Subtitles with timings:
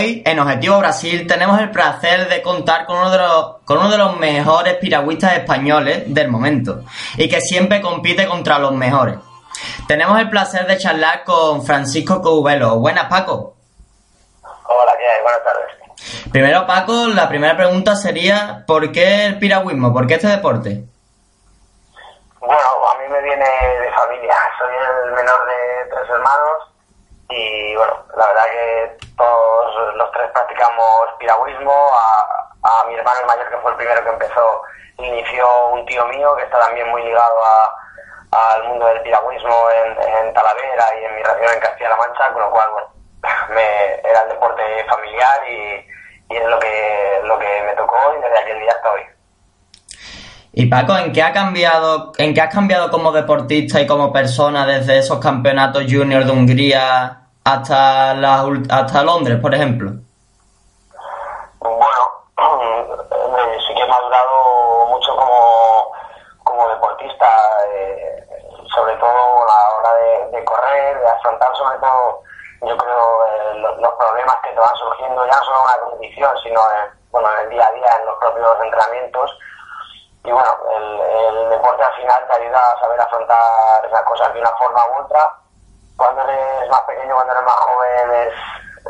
[0.00, 3.90] Hoy en Objetivo Brasil tenemos el placer de contar con uno de los, con uno
[3.90, 6.84] de los mejores piragüistas españoles del momento
[7.18, 9.16] y que siempre compite contra los mejores.
[9.86, 12.78] Tenemos el placer de charlar con Francisco Coubelo.
[12.78, 13.56] Buenas, Paco.
[14.42, 15.22] Hola, ¿qué hay?
[15.22, 16.24] Buenas tardes.
[16.32, 19.92] Primero, Paco, la primera pregunta sería ¿por qué el piragüismo?
[19.92, 20.82] ¿Por qué este deporte?
[22.40, 24.34] Bueno, a mí me viene de familia.
[24.58, 24.72] Soy
[25.04, 26.70] el menor de tres hermanos
[27.28, 29.09] y bueno, la verdad que
[29.96, 31.72] los tres practicamos piragüismo.
[31.72, 34.62] A, mi hermano el mayor, que fue el primero que empezó,
[34.98, 37.36] inició un tío mío que está también muy ligado
[38.32, 42.42] al mundo del piragüismo en, en, Talavera y en mi región en Castilla-La Mancha, con
[42.42, 42.86] lo cual, bueno,
[43.50, 48.22] me, era el deporte familiar y, y, es lo que, lo que me tocó y
[48.22, 49.02] desde aquel día hasta hoy.
[50.52, 54.66] Y Paco, ¿en qué ha cambiado, en qué has cambiado como deportista y como persona
[54.66, 59.92] desde esos campeonatos juniors de Hungría hasta, la, hasta Londres, por ejemplo?
[61.58, 61.86] Bueno,
[63.66, 65.92] sí que he madurado mucho como,
[66.44, 67.28] como deportista,
[67.68, 68.24] eh,
[68.74, 69.94] sobre todo a la hora
[70.30, 72.22] de, correr, de afrontar sobre todo,
[72.62, 75.90] yo creo, eh, los, los, problemas que te van surgiendo, ya no solo en una
[75.90, 79.38] competición, sino en, bueno, en el día a día, en los propios entrenamientos.
[80.22, 84.40] Y bueno, el, el deporte al final te ayuda a saber afrontar esas cosas de
[84.40, 85.39] una forma u otra
[86.00, 88.34] cuando eres más pequeño, cuando eres más joven, es,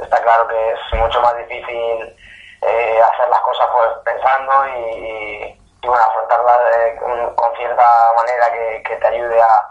[0.01, 2.17] está claro que es mucho más difícil
[2.63, 6.61] eh, hacer las cosas pues pensando y, bueno, afrontarlas
[7.01, 7.85] con, con, cierta
[8.17, 8.47] manera
[8.85, 9.67] que, te ayude a,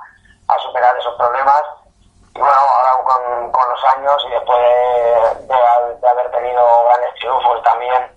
[0.59, 1.63] superar esos problemas.
[2.35, 7.63] Y bueno, ahora con, los años y después de, de, de, haber tenido grandes triunfos
[7.63, 8.11] también,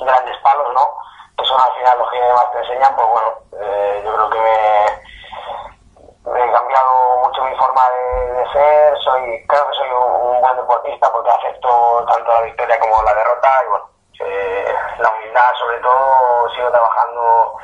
[0.00, 0.98] grandes palos, ¿no?
[1.38, 4.40] Que son al final los que más te enseñan, pues bueno, eh, yo creo que
[4.40, 7.33] me, me he cambiado mucho
[7.64, 12.32] forma de, de, ser, soy, creo que soy un, un, buen deportista porque acepto tanto
[12.32, 13.86] la victoria como la derrota y bueno,
[14.20, 17.54] eh, la humildad sobre todo sigo trabajando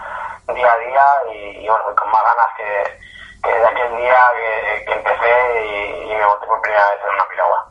[0.54, 2.98] día a día y, y bueno, con más ganas que,
[3.44, 7.14] que de aquel día que, que empecé y, y, me monté por primera vez en
[7.14, 7.66] una piragua.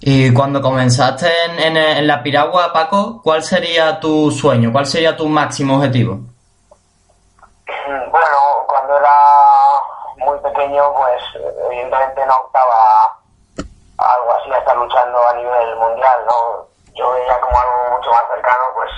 [0.00, 4.70] Y cuando comenzaste en, en, en la piragua, Paco, ¿cuál sería tu sueño?
[4.72, 6.20] ¿Cuál sería tu máximo objetivo?
[7.86, 8.38] Bueno,
[10.94, 11.22] pues
[11.66, 13.18] evidentemente no optaba
[13.98, 16.66] a algo así, a estar luchando a nivel mundial, ¿no?
[16.94, 18.90] Yo veía como algo mucho más cercano, pues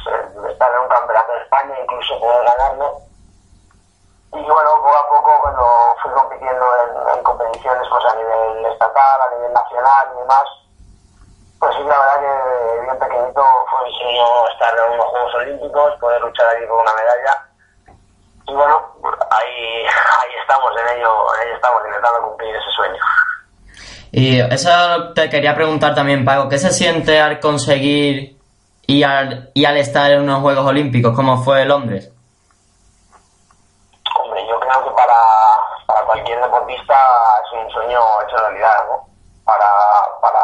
[0.53, 2.99] estar en un campeonato de España, incluso poder ganarlo.
[4.33, 6.67] Y bueno, poco a poco, cuando fui compitiendo
[7.15, 10.45] en, competiciones pues a nivel estatal, a nivel nacional y demás,
[11.59, 15.95] pues sí, la verdad que bien pequeñito fue mi sueño estar en unos Juegos Olímpicos,
[16.01, 17.50] poder luchar ahí por una medalla
[18.47, 18.81] y bueno,
[19.31, 23.03] ahí, ahí estamos, en ello, en ello estamos intentando cumplir ese sueño.
[24.13, 28.37] Y eso te quería preguntar también, Pago, ¿qué se siente al conseguir
[28.87, 32.11] y al, y al estar en unos Juegos Olímpicos como fue Londres?
[34.21, 35.15] Hombre, yo creo que para,
[35.87, 36.95] para cualquier deportista
[37.45, 39.07] es un sueño hecho realidad, ¿no?
[39.45, 39.67] Para,
[40.21, 40.41] para,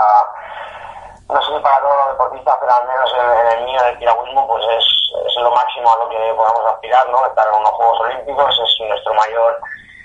[1.28, 3.98] no sé si para todos los deportistas, pero al menos en, en el mío, del
[3.98, 4.84] piragüismo, pues es,
[5.26, 7.26] es lo máximo a lo que podamos aspirar, ¿no?
[7.26, 9.60] Estar en unos Juegos Olímpicos es nuestro mayor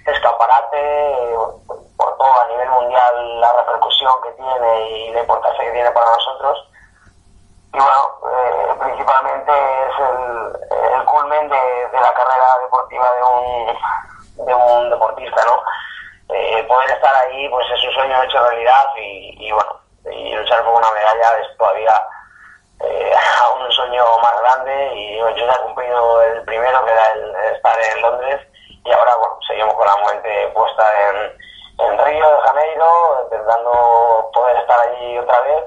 [0.08, 1.36] escaparate,
[1.96, 6.08] por todo a nivel mundial, la repercusión que tiene y la importancia que tiene para
[6.08, 6.68] nosotros.
[7.74, 14.46] Y bueno, eh, principalmente es el, el culmen de, de, la carrera deportiva de un,
[14.46, 15.64] de un deportista, ¿no?
[16.34, 20.64] Eh, poder estar ahí, pues es un sueño hecho realidad y, y bueno, y luchar
[20.64, 21.94] por una medalla es todavía
[22.80, 23.14] eh,
[23.44, 27.36] aún un sueño más grande y yo ya he cumplido el primero que era el
[27.56, 28.42] estar en Londres
[28.84, 34.58] y ahora bueno seguimos con la mente puesta en, en Río de Janeiro intentando poder
[34.58, 35.64] estar allí otra vez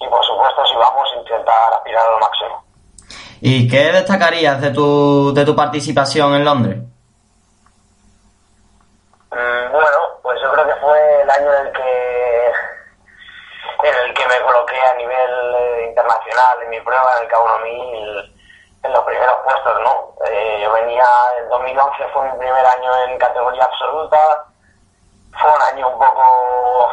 [0.00, 2.66] y por supuesto si vamos intentar aspirar a lo máximo
[3.40, 6.78] ¿Y qué destacarías de tu, de tu participación en Londres?
[9.30, 12.52] Mm, bueno, pues yo creo que fue el año en el que
[13.84, 15.94] en el que me coloqué a nivel
[16.62, 18.32] en mi prueba en el K1000
[18.84, 20.14] en los primeros puestos, ¿no?
[20.26, 21.04] Eh, yo venía
[21.38, 24.46] el 2011 fue mi primer año en categoría absoluta,
[25.40, 26.90] fue un año un poco,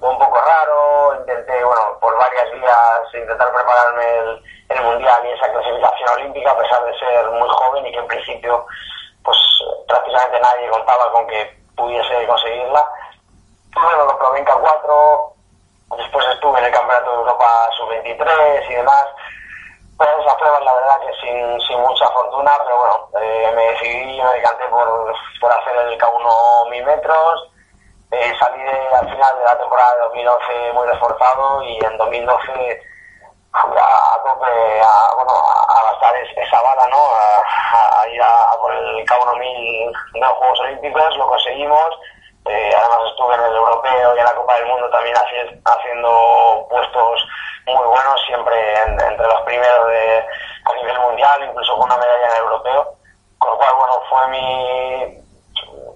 [0.00, 5.52] un poco raro, intenté, bueno, por varias vías intentar prepararme el, el Mundial y esa
[5.52, 8.66] clasificación olímpica, a pesar de ser muy joven y que en principio,
[9.24, 9.36] pues
[9.86, 12.84] prácticamente nadie contaba con que pudiese conseguirla.
[13.74, 15.31] Bueno, lo probé en K4,
[15.96, 17.46] después estuve en el Campeonato de Europa
[17.76, 19.06] Sub-23 y demás.
[19.96, 24.20] Pues esas pruebas, la verdad, que sin, sin mucha fortuna, pero bueno, eh, me decidí
[24.20, 27.50] me decanté por, por hacer el K1 mil metros.
[28.10, 32.82] Eh, salí de, al final de la temporada de 2011 muy reforzado y en 2012
[33.52, 36.98] fui a, a tope a, bueno, a, gastar esa bala, ¿no?
[36.98, 41.98] A, ir a, por el K1 mil de los Juegos Olímpicos, lo conseguimos.
[42.44, 47.28] Eh, además estuve en el Europeo y en la Copa del Mundo también haciendo puestos
[47.66, 50.26] muy buenos, siempre entre los primeros de,
[50.64, 52.94] a nivel mundial, incluso con una medalla en el Europeo.
[53.38, 55.22] Con lo cual, bueno, fue mi,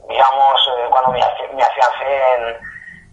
[0.09, 1.21] digamos, eh, cuando me,
[1.55, 2.61] me afiancé en,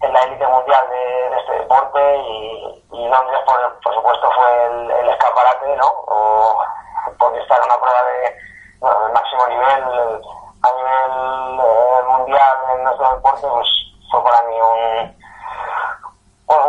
[0.02, 4.66] en, la élite mundial de, este deporte y, y Londres, por, supuesto, fue
[5.02, 5.88] el, escaparate, ¿no?
[5.88, 6.64] O,
[7.18, 10.22] porque estar en una prueba de, máximo nivel
[10.64, 11.60] a nivel
[13.34, 13.68] deporte, pues
[14.12, 15.16] fue para mí un,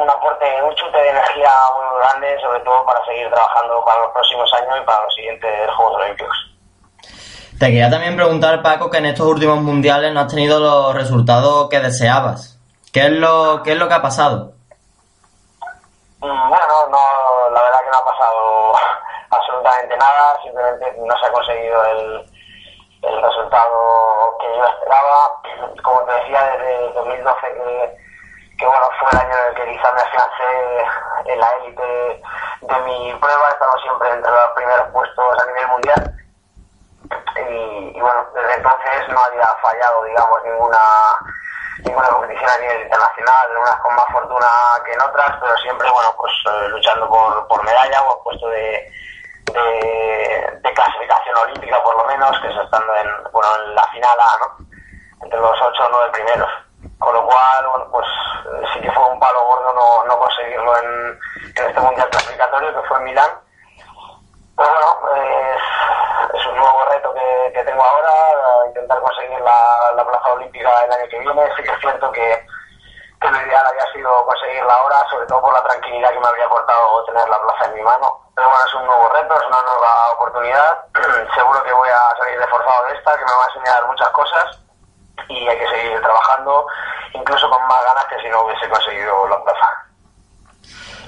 [0.03, 4.11] un aporte, un chute de energía muy grande, sobre todo para seguir trabajando para los
[4.13, 6.37] próximos años y para los siguientes Juegos Olímpicos.
[7.59, 11.69] Te quería también preguntar, Paco, que en estos últimos mundiales no has tenido los resultados
[11.69, 12.59] que deseabas.
[12.93, 14.53] ¿Qué es lo, qué es lo que ha pasado?
[16.21, 18.73] Mm, bueno, no, la verdad que no ha pasado
[19.31, 22.34] absolutamente nada, simplemente no se ha conseguido el,
[23.07, 25.41] el resultado que yo esperaba.
[25.83, 27.97] Como te decía, desde 2012 que,
[28.59, 30.87] que bueno, fue el año en el que quizá me afiancé
[31.27, 32.23] en la élite
[32.63, 36.15] de mi prueba, he siempre entre los primeros puestos a nivel mundial.
[37.37, 40.79] Y, bueno, desde entonces no había fallado, digamos, ninguna
[41.85, 44.47] ninguna competición a nivel internacional, unas con más fortuna
[44.85, 48.91] que en otras, pero siempre, bueno, pues eh, luchando por, por medalla o puesto de,
[51.55, 54.67] olímpica, por lo menos, que es estando en, bueno, en la final A, ¿no?
[55.23, 56.51] Entre los ocho o nueve primeros.
[56.99, 60.77] Con lo cual, bueno, pues eh, sí que fue un palo gordo no, no conseguirlo
[60.79, 61.19] en,
[61.57, 63.31] en este mundial clasificatorio, que fue en Milán.
[64.57, 65.25] Pero bueno,
[66.35, 70.93] es, un nuevo reto que, que tengo ahora, intentar conseguir la, la, plaza olímpica el
[70.93, 71.57] año que viene.
[71.57, 72.44] Sí que es cierto que,
[73.25, 76.45] que lo ideal había sido conseguirla ahora, sobre todo por la tranquilidad que me habría
[76.45, 78.21] aportado tener la plaza en mi mano.
[78.37, 80.73] Pero bueno, es un nuevo reto, es una nueva oportunidad.
[81.35, 84.45] Seguro que voy a salir reforzado de esta, que me va a enseñar muchas cosas
[85.29, 86.67] y hay que seguir trabajando,
[87.15, 89.69] incluso con más ganas que si no hubiese conseguido la plaza.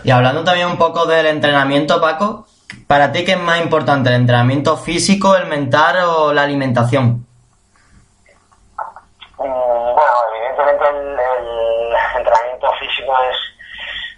[0.04, 2.46] Y hablando también un poco del entrenamiento, Paco,
[2.86, 7.25] ¿para ti qué es más importante, el entrenamiento físico, el mental o la alimentación?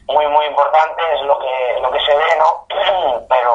[0.09, 2.67] Muy muy importante, es lo que lo que se ve, ¿no?
[3.29, 3.53] Pero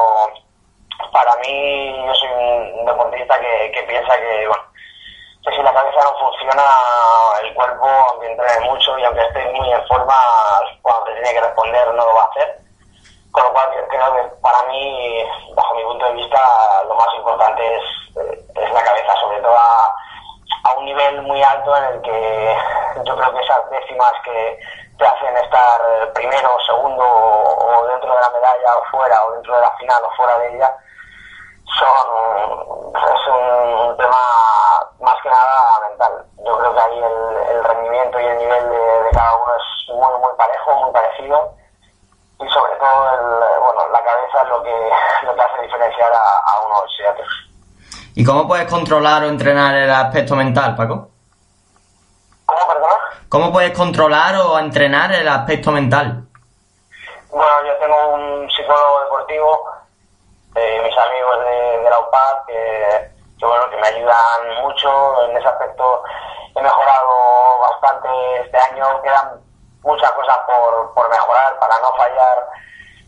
[1.12, 4.74] para mí yo soy un deportista que, que piensa que bueno
[5.44, 6.64] que si la cabeza no funciona,
[7.42, 10.16] el cuerpo, aunque entrene mucho y aunque esté muy en forma,
[10.82, 12.58] cuando te tiene que responder no lo va a hacer.
[13.32, 15.24] Con lo cual creo que para mí,
[15.56, 16.40] bajo mi punto de vista,
[16.88, 17.84] lo más importante es,
[18.56, 19.96] es la cabeza, sobre todo a,
[20.64, 22.58] a un nivel muy alto en el que
[23.04, 24.60] yo creo que esas décimas que
[25.04, 25.82] te hacen estar
[26.14, 30.16] primero, segundo o dentro de la medalla o fuera, o dentro de la final o
[30.16, 30.72] fuera de ella,
[31.76, 34.24] son es un, tema
[35.02, 36.26] más que nada mental.
[36.46, 37.04] Yo creo que ahí
[37.52, 41.54] el, rendimiento y el nivel de, de, cada uno es muy muy parejo, muy parecido
[42.40, 44.90] y sobre todo el, bueno la cabeza es lo que
[45.24, 47.50] lo que hace diferenciar a, a unos y a otros.
[48.16, 51.13] ¿Y cómo puedes controlar o entrenar el aspecto mental, Paco?
[53.34, 56.22] ¿Cómo, puedes controlar o entrenar el aspecto mental?
[57.32, 59.72] Bueno, yo tengo un psicólogo deportivo,
[60.54, 63.12] eh, mis amigos de, la UPAD, que,
[63.42, 66.04] bueno, que me ayudan mucho en ese aspecto.
[66.56, 68.08] He mejorado bastante
[68.42, 69.42] este año, quedan
[69.82, 72.38] muchas cosas por, por mejorar para no fallar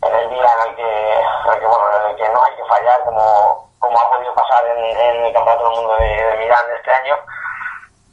[0.02, 2.56] en el día en el que, en el que, bueno, en el que no hay
[2.56, 6.64] que fallar, como como ha podido pasar en, el Campeonato del Mundo de, de Milán
[6.76, 7.16] este año.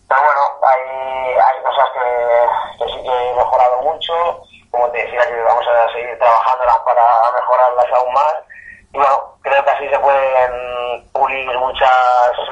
[0.07, 4.13] Pero bueno, hay, hay cosas que, que, sí que he mejorado mucho,
[4.71, 7.03] como te decía, que vamos a seguir trabajándolas para
[7.35, 8.35] mejorarlas aún más.
[8.93, 11.89] Y bueno, creo que así se pueden pulir muchas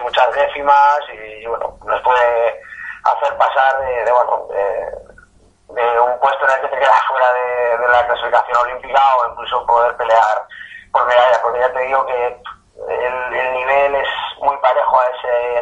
[0.01, 2.61] muchas décimas y, bueno, nos puede
[3.03, 8.07] hacer pasar de, bueno, de, un puesto en el que te quedas fuera de, la
[8.07, 10.47] clasificación olímpica o incluso poder pelear
[10.91, 12.41] por medallas, porque ya te digo que
[12.89, 15.59] el, el, nivel es muy parejo a ese,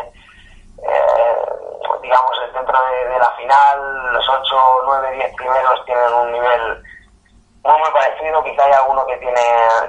[0.84, 1.59] eh,
[2.02, 6.84] digamos, dentro de, la final, los 8, 9, 10 primeros tienen un nivel
[7.64, 9.42] muy, muy parecido, quizá hay alguno que tiene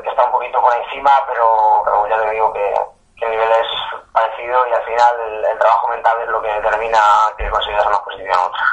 [0.02, 2.74] que está un poquito por encima, pero, pero ya te digo que,
[3.20, 3.66] el nivel es
[4.14, 6.98] parecido y al final el, trabajo mental es lo que determina
[7.36, 8.66] que consigas una posición u otra.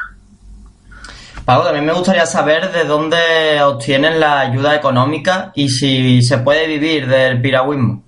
[1.45, 6.65] Pablo, también me gustaría saber de dónde obtienen la ayuda económica y si se puede
[6.65, 8.01] vivir del piragüismo.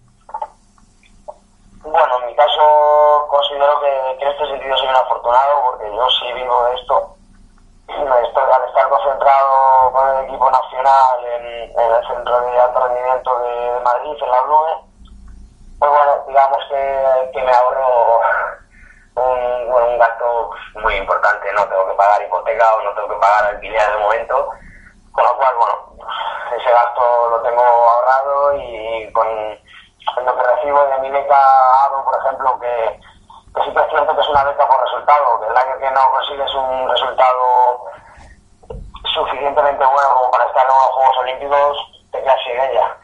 [1.84, 6.34] Bueno, en mi caso considero que, en este sentido soy un afortunado porque yo sí
[6.34, 7.16] vivo de esto.
[7.90, 11.46] Estoy, al estar concentrado con el equipo nacional en,
[11.80, 14.74] el centro de alto rendimiento de, Madrid, en la Blume,
[15.80, 18.22] pues bueno, digamos que, que me ahorro
[19.16, 23.46] un, un gasto muy importante, no tengo que pagar hipoteca o no tengo que pagar
[23.46, 24.50] alquiler de momento,
[25.14, 26.08] con lo cual, bueno,
[26.56, 29.28] ese gasto lo tengo ahorrado y con
[30.26, 31.38] lo que recibo de mi beca
[32.04, 33.00] por ejemplo, que,
[33.56, 36.90] que sí que es una beca por resultado, que el año que no consigues un
[36.90, 37.86] resultado
[39.14, 41.78] suficientemente bueno como para estar en los Juegos Olímpicos,
[42.12, 42.98] te quedas sin ella.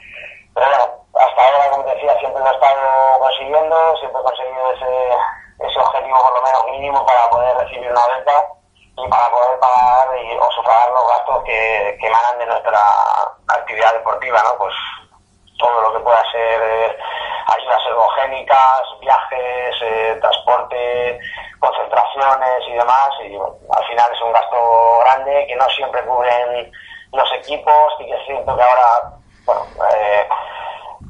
[0.53, 0.85] Pero bueno,
[1.15, 5.17] hasta ahora, como decía, siempre lo he estado consiguiendo, siempre he conseguido ese
[5.59, 8.45] ese objetivo por lo menos mínimo para poder recibir una beca
[8.97, 10.07] y para poder pagar
[10.39, 12.79] o sufragar los gastos que, que emanan de nuestra
[13.47, 14.57] actividad deportiva, ¿no?
[14.57, 14.73] Pues
[15.59, 16.97] todo lo que pueda ser eh,
[17.45, 21.19] ayudas ergogénicas, viajes, eh, transporte,
[21.59, 23.09] concentraciones y demás.
[23.23, 26.71] Y al final es un gasto grande que no siempre cubren
[27.11, 29.13] los equipos y que siento que ahora,
[29.45, 29.61] bueno,
[29.93, 30.27] eh,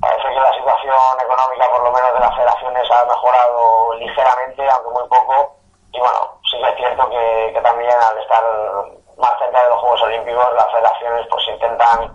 [0.02, 4.90] Parece que la situación económica, por lo menos de las federaciones, ha mejorado ligeramente, aunque
[4.92, 5.56] muy poco.
[5.94, 8.44] Y bueno, sí que es cierto que, también al estar
[9.18, 12.14] más cerca de los Juegos Olímpicos, las federaciones pues intentan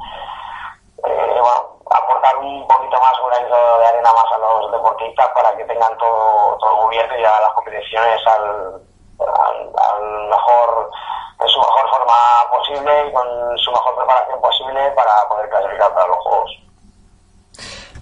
[2.40, 6.56] un poquito más, un granito de arena más a los deportistas para que tengan todo,
[6.58, 8.80] todo cubierto y hagan las competiciones al,
[9.20, 10.90] al, mejor
[11.40, 12.14] en su mejor forma
[12.50, 16.50] posible y con su mejor preparación posible para poder clasificar para los Juegos.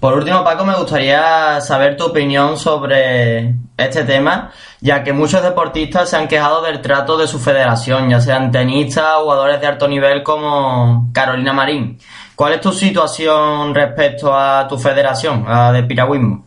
[0.00, 6.08] Por último, Paco, me gustaría saber tu opinión sobre este tema, ya que muchos deportistas
[6.08, 10.22] se han quejado del trato de su federación, ya sean tenistas jugadores de alto nivel
[10.22, 11.98] como Carolina Marín.
[12.38, 16.46] ¿Cuál es tu situación respecto a tu federación, de piragüismo?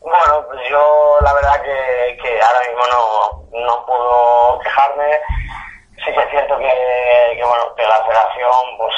[0.00, 5.20] Bueno, pues yo la verdad que, ahora mismo no, no puedo quejarme.
[6.04, 8.94] Sí que es cierto que, bueno, que la federación pues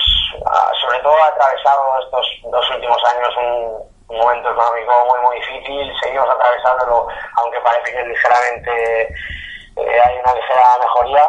[0.80, 6.28] sobre todo ha atravesado estos dos últimos años un, momento económico muy muy difícil, seguimos
[6.30, 9.02] atravesándolo, aunque parece que ligeramente
[9.76, 11.28] eh, hay una ligera mejoría,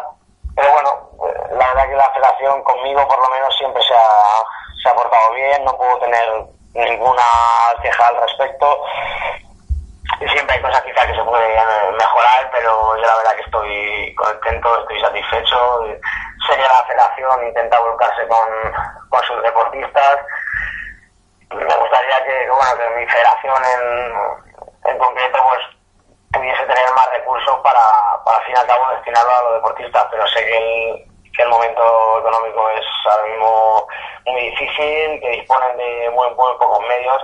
[0.61, 4.43] pero bueno, eh, la verdad que la federación conmigo por lo menos siempre se ha,
[4.83, 7.23] se ha portado bien, no puedo tener ninguna
[7.81, 8.83] queja al respecto.
[10.19, 14.79] Siempre hay cosas quizás que se pueden mejorar, pero yo la verdad que estoy contento,
[14.81, 15.83] estoy satisfecho
[16.47, 18.49] sé la federación intenta volcarse con,
[19.09, 20.19] con sus deportistas.
[21.49, 25.61] Me gustaría que, bueno, que mi federación en, en concreto pues
[26.41, 27.85] pudiese tener más recursos para,
[28.25, 31.05] para al fin y al cabo destinarlo a los deportistas, pero sé que el,
[31.37, 31.83] que el momento
[32.17, 33.87] económico es ahora mismo
[34.25, 37.21] muy difícil, que disponen de muy, muy pocos medios,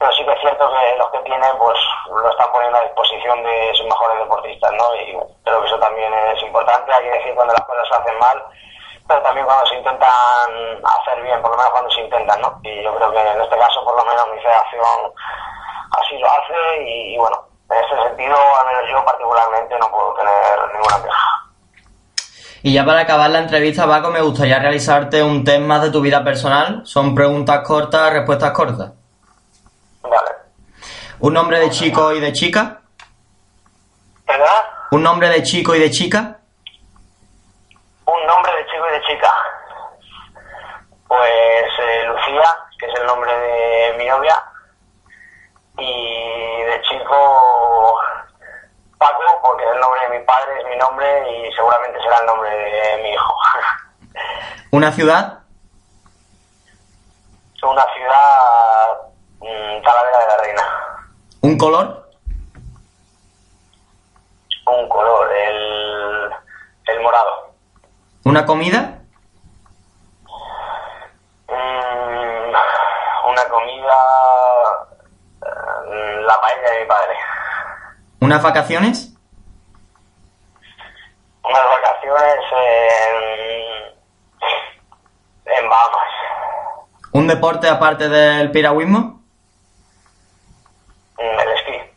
[0.00, 1.78] pero sí que es cierto que los que tienen pues
[2.10, 4.94] lo están poniendo a disposición de sus mejores deportistas, ¿no?
[4.96, 8.18] Y creo que eso también es importante, hay que decir cuando las cosas se hacen
[8.18, 8.42] mal,
[9.06, 10.50] pero también cuando se intentan
[10.82, 12.58] hacer bien, por lo menos cuando se intentan, ¿no?
[12.64, 15.14] Y yo creo que en este caso, por lo menos, mi federación
[15.96, 20.72] así lo hace y, bueno, en ese sentido, al menos yo particularmente no puedo tener
[20.72, 22.22] ninguna queja.
[22.62, 26.00] Y ya para acabar la entrevista, Paco, me gustaría realizarte un test más de tu
[26.00, 26.82] vida personal.
[26.84, 28.92] Son preguntas cortas, respuestas cortas.
[30.02, 30.30] Vale.
[31.20, 32.80] ¿Un nombre de chico y de chica?
[34.26, 34.62] ¿Verdad?
[34.90, 36.38] ¿Un nombre de chico y de chica?
[38.08, 39.32] un nombre de chico y de chica.
[41.06, 44.34] Pues eh, Lucía, que es el nombre de mi novia,
[45.78, 46.47] y
[46.78, 47.98] de chico
[48.98, 52.26] Paco, porque es el nombre de mi padre, es mi nombre y seguramente será el
[52.26, 53.34] nombre de mi hijo.
[54.72, 55.38] ¿Una ciudad?
[57.62, 58.98] Una ciudad
[59.40, 60.62] mmm, Talavera de la Reina.
[61.42, 62.10] ¿Un color?
[64.66, 66.30] Un color, el,
[66.88, 67.52] el morado.
[68.24, 68.98] ¿Una comida?
[71.48, 72.54] Mm,
[73.30, 73.96] una comida.
[75.90, 77.14] Eh, la paella de mi padre.
[78.28, 79.16] ¿Unas vacaciones?
[81.42, 83.24] Unas vacaciones en.
[85.46, 86.12] en Bahamas.
[87.12, 89.22] ¿Un deporte aparte del piragüismo?
[91.16, 91.90] Mm, el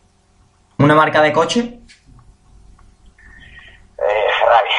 [0.78, 1.82] ¿Una marca de coche?
[3.98, 4.70] Eh, Ferrari.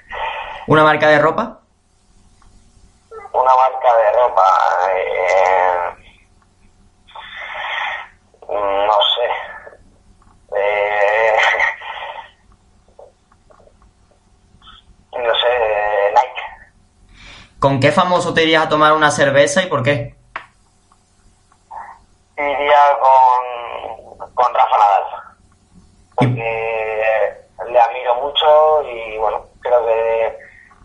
[0.68, 1.60] ¿Una marca de ropa?
[3.30, 4.46] Una marca de ropa.
[4.88, 5.64] Eh,
[8.48, 9.54] no sé.
[10.56, 11.36] Eh,
[15.12, 15.48] no sé,
[16.10, 16.42] Nike.
[17.64, 20.14] ¿Con qué famoso te irías a tomar una cerveza y por qué?
[22.36, 25.04] Iría con, con Rafa Nadal.
[26.14, 30.38] Porque le admiro mucho y bueno, creo que,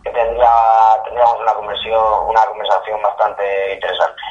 [0.04, 0.50] que tendría,
[1.04, 4.22] tendríamos una conversación, una conversación bastante interesante.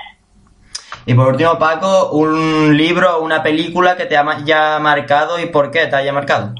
[1.06, 5.70] Y por último, Paco, un libro o una película que te haya marcado y por
[5.70, 6.56] qué te haya marcado.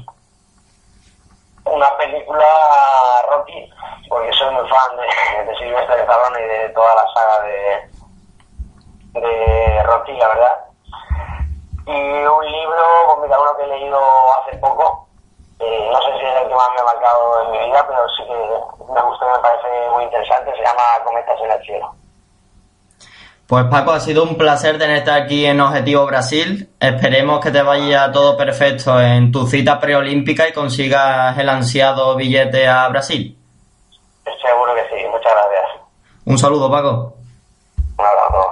[1.64, 2.46] Una película
[3.28, 3.68] Rocky,
[4.08, 4.96] porque soy muy fan
[5.64, 10.64] de, de Stallone y de toda la saga de, de Rocky, la verdad.
[11.86, 14.00] Y un libro, pues mira, uno que he leído
[14.40, 15.08] hace poco,
[15.58, 18.08] eh, no sé si es el que más me ha marcado en mi vida, pero
[18.16, 21.94] sí que me gustó y me parece muy interesante, se llama Cometas en el cielo.
[23.50, 26.70] Pues Paco, ha sido un placer tenerte aquí en Objetivo Brasil.
[26.78, 32.68] Esperemos que te vaya todo perfecto en tu cita preolímpica y consigas el ansiado billete
[32.68, 33.36] a Brasil.
[34.24, 34.69] Seguro
[35.20, 35.82] muchas gracias.
[36.24, 37.16] Un saludo, Paco.
[37.98, 38.49] Un abrazo.